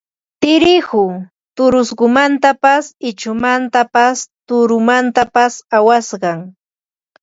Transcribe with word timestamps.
Tirihu 0.41 1.03
turuqsumantapas 1.55 2.83
ichumantapas 3.09 4.17
tuturamantapas 4.47 5.53
awasqa 5.77 6.31